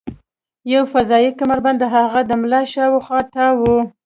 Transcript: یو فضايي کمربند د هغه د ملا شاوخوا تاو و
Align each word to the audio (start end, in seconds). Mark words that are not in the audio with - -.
یو 0.73 0.83
فضايي 0.93 1.29
کمربند 1.39 1.77
د 1.79 1.85
هغه 1.95 2.19
د 2.25 2.31
ملا 2.41 2.61
شاوخوا 2.73 3.19
تاو 3.33 3.55
و 3.69 3.79